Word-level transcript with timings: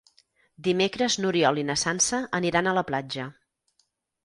Dimecres 0.67 1.17
n'Oriol 1.25 1.61
i 1.63 1.67
na 1.69 1.77
Sança 1.83 2.23
aniran 2.41 2.71
a 2.73 2.77
la 2.81 2.85
platja. 2.91 3.29